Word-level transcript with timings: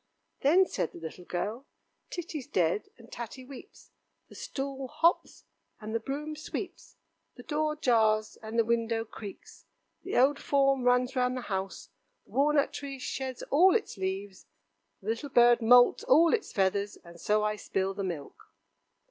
Then 0.41 0.65
said 0.65 0.93
the 0.93 0.97
little 0.97 1.25
girl: 1.25 1.67
"Titty's 2.09 2.47
dead, 2.47 2.89
and 2.97 3.11
Tatty 3.11 3.45
weeps, 3.45 3.91
the 4.29 4.33
stool 4.33 4.87
hops, 4.87 5.43
and 5.79 5.93
the 5.93 5.99
broom 5.99 6.35
sweeps, 6.35 6.95
the 7.35 7.43
door 7.43 7.75
jars, 7.75 8.35
and 8.41 8.57
the 8.57 8.65
window 8.65 9.05
creaks, 9.05 9.67
the 10.01 10.17
old 10.17 10.39
form 10.39 10.85
runs 10.85 11.15
round 11.15 11.37
the 11.37 11.41
house, 11.41 11.89
the 12.25 12.31
walnut 12.31 12.73
tree 12.73 12.97
sheds 12.97 13.43
all 13.51 13.75
its 13.75 13.95
leaves, 13.95 14.47
the 15.03 15.09
little 15.09 15.29
bird 15.29 15.61
moults 15.61 16.03
all 16.05 16.33
its 16.33 16.51
feathers, 16.51 16.97
and 17.03 17.21
so 17.21 17.43
I 17.43 17.55
spill 17.55 17.93
the 17.93 18.03
milk." 18.03 18.47